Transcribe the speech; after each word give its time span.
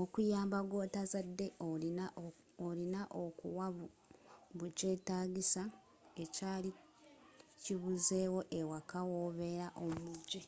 okuyamba 0.00 0.58
gwotazadde 0.70 1.46
olina 2.74 3.02
okuwa 3.24 3.66
bu 4.56 4.66
kyetaagisa 4.78 5.62
ekyaali 6.22 6.70
kibuzeewo 7.62 8.40
awaka 8.58 8.98
wobeela 9.10 9.68
omujje 9.84 10.42